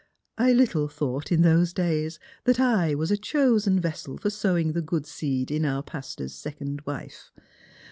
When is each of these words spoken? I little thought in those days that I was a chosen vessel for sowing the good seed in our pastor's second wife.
I 0.39 0.51
little 0.51 0.87
thought 0.87 1.31
in 1.31 1.43
those 1.43 1.73
days 1.73 2.17
that 2.45 2.59
I 2.59 2.95
was 2.95 3.11
a 3.11 3.17
chosen 3.17 3.79
vessel 3.79 4.17
for 4.17 4.31
sowing 4.31 4.71
the 4.71 4.81
good 4.81 5.05
seed 5.05 5.51
in 5.51 5.63
our 5.63 5.83
pastor's 5.83 6.33
second 6.33 6.81
wife. 6.87 7.31